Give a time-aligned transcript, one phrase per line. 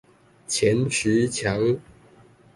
[0.47, 1.79] 前十強